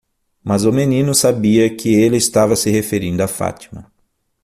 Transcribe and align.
Mas 0.43 0.65
o 0.65 0.71
menino 0.71 1.13
sabia 1.13 1.69
que 1.77 1.93
ele 1.93 2.17
estava 2.17 2.55
se 2.55 2.71
referindo 2.71 3.21
a 3.21 3.27
Fátima. 3.27 3.91